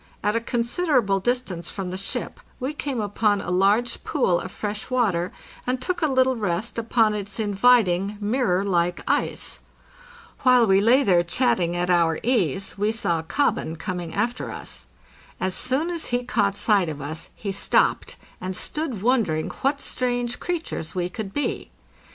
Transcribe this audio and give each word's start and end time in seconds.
At 0.23 0.35
a 0.35 0.41
considerable 0.41 1.19
distance 1.19 1.69
from 1.69 1.91
the 1.91 1.95
ship 1.95 2.39
we 2.59 2.73
came 2.73 2.99
upon 2.99 3.39
a 3.39 3.51
large 3.51 4.03
pool 4.03 4.39
of 4.39 4.51
fresh 4.51 4.89
water, 4.89 5.31
and 5.67 5.79
took 5.79 6.01
a 6.01 6.07
little 6.07 6.35
rest 6.35 6.79
upon 6.79 7.13
its 7.13 7.39
inviting, 7.39 8.17
mirror 8.19 8.65
like 8.65 9.03
ice. 9.07 9.59
While 10.39 10.65
we 10.65 10.81
lay 10.81 11.03
there 11.03 11.21
chatting 11.23 11.75
at 11.75 11.91
our 11.91 12.19
ease, 12.23 12.79
we 12.79 12.91
saw'" 12.91 13.21
Kob 13.21 13.57
ben" 13.57 13.75
coming 13.75 14.11
after 14.11 14.49
us. 14.49 14.87
As 15.39 15.53
soon 15.53 15.91
as 15.91 16.07
he 16.07 16.23
caught 16.23 16.57
sight 16.57 16.89
of 16.89 16.99
us, 16.99 17.29
he 17.35 17.51
stopped 17.51 18.15
and 18.41 18.57
stood 18.57 19.03
wondering 19.03 19.51
what 19.61 19.79
strange 19.79 20.39
creatures 20.39 20.95
we 20.95 21.09
could 21.09 21.31
be. 21.31 21.69